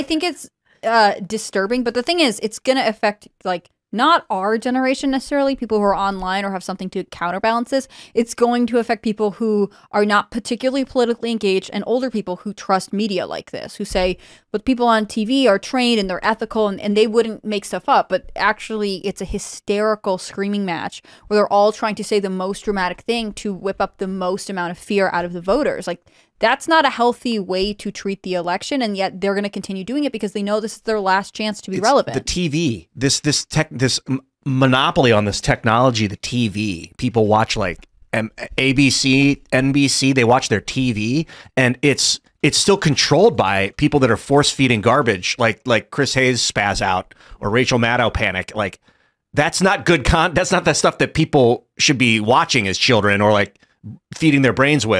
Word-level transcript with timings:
I 0.00 0.02
think 0.02 0.24
it's 0.24 0.48
uh, 0.82 1.20
disturbing, 1.26 1.84
but 1.84 1.92
the 1.92 2.02
thing 2.02 2.20
is, 2.20 2.40
it's 2.42 2.58
gonna 2.58 2.86
affect 2.86 3.28
like 3.44 3.68
not 3.92 4.24
our 4.30 4.58
generation 4.58 5.10
necessarily, 5.10 5.56
people 5.56 5.78
who 5.78 5.84
are 5.84 5.96
online 5.96 6.44
or 6.44 6.52
have 6.52 6.64
something 6.64 6.90
to 6.90 7.04
counterbalance 7.04 7.70
this. 7.70 7.88
It's 8.14 8.34
going 8.34 8.66
to 8.68 8.78
affect 8.78 9.02
people 9.02 9.32
who 9.32 9.70
are 9.90 10.04
not 10.04 10.30
particularly 10.30 10.84
politically 10.84 11.30
engaged 11.30 11.70
and 11.72 11.84
older 11.86 12.10
people 12.10 12.36
who 12.36 12.52
trust 12.52 12.92
media 12.92 13.26
like 13.26 13.50
this, 13.50 13.76
who 13.76 13.84
say, 13.84 14.18
but 14.52 14.64
people 14.64 14.86
on 14.86 15.06
TV 15.06 15.48
are 15.48 15.58
trained 15.58 16.00
and 16.00 16.08
they're 16.08 16.24
ethical 16.24 16.68
and, 16.68 16.80
and 16.80 16.96
they 16.96 17.06
wouldn't 17.06 17.44
make 17.44 17.64
stuff 17.64 17.88
up. 17.88 18.08
But 18.08 18.30
actually, 18.36 18.96
it's 18.98 19.20
a 19.20 19.26
hysterical 19.26 20.18
screaming 20.18 20.64
match 20.64 21.02
where 21.26 21.36
they're 21.36 21.52
all 21.52 21.72
trying 21.72 21.94
to 21.96 22.04
say 22.04 22.20
the 22.20 22.30
most 22.30 22.64
dramatic 22.64 23.02
thing 23.02 23.32
to 23.34 23.52
whip 23.52 23.80
up 23.80 23.98
the 23.98 24.08
most 24.08 24.50
amount 24.50 24.70
of 24.72 24.78
fear 24.78 25.10
out 25.12 25.24
of 25.24 25.32
the 25.32 25.40
voters. 25.40 25.86
Like, 25.86 26.04
that's 26.40 26.66
not 26.66 26.86
a 26.86 26.90
healthy 26.90 27.38
way 27.38 27.74
to 27.74 27.92
treat 27.92 28.22
the 28.22 28.34
election, 28.34 28.80
and 28.80 28.96
yet 28.96 29.20
they're 29.20 29.34
going 29.34 29.44
to 29.44 29.50
continue 29.50 29.84
doing 29.84 30.04
it 30.04 30.12
because 30.12 30.32
they 30.32 30.42
know 30.42 30.58
this 30.58 30.76
is 30.76 30.80
their 30.80 30.98
last 30.98 31.34
chance 31.34 31.60
to 31.60 31.70
be 31.70 31.76
It's 31.76 31.84
relevant. 31.84 32.14
The 32.14 32.22
TV, 32.22 32.88
this 32.96 33.20
this 33.20 33.44
tech, 33.44 33.68
this 33.80 34.00
monopoly 34.44 35.12
on 35.12 35.24
this 35.24 35.40
technology, 35.40 36.06
the 36.06 36.16
TV. 36.16 36.96
People 36.96 37.26
watch 37.26 37.56
like 37.56 37.86
M- 38.12 38.30
ABC, 38.56 39.42
NBC. 39.52 40.14
They 40.14 40.24
watch 40.24 40.48
their 40.48 40.60
TV, 40.60 41.26
and 41.56 41.78
it's 41.82 42.20
it's 42.42 42.56
still 42.56 42.78
controlled 42.78 43.36
by 43.36 43.70
people 43.76 44.00
that 44.00 44.10
are 44.10 44.16
force 44.16 44.50
feeding 44.50 44.80
garbage, 44.80 45.36
like 45.38 45.60
like 45.66 45.90
Chris 45.90 46.14
Hayes 46.14 46.40
spaz 46.40 46.80
out 46.80 47.14
or 47.40 47.50
Rachel 47.50 47.78
Maddow 47.78 48.12
panic. 48.12 48.54
Like 48.54 48.80
that's 49.34 49.60
not 49.60 49.84
good 49.84 50.04
con. 50.04 50.34
That's 50.34 50.52
not 50.52 50.64
the 50.64 50.74
stuff 50.74 50.98
that 50.98 51.14
people 51.14 51.66
should 51.78 51.98
be 51.98 52.20
watching 52.20 52.66
as 52.66 52.78
children 52.78 53.20
or 53.20 53.32
like 53.32 53.58
feeding 54.14 54.42
their 54.42 54.52
brains 54.52 54.86
with 54.86 54.98